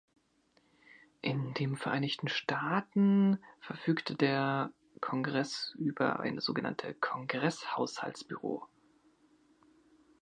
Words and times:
In 1.21 1.53
dem 1.53 1.75
Vereinigten 1.77 2.27
Staaten 2.27 3.37
verfügt 3.59 4.19
der 4.19 4.73
Kongreß 4.99 5.75
über 5.77 6.19
eine 6.21 6.41
sogenannte 6.41 6.95
Kongreß-Haushaltsbüro. 6.95 8.63